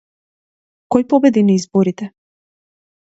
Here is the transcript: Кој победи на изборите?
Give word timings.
Кој 0.95 1.05
победи 1.13 1.43
на 1.49 1.53
изборите? 1.61 2.09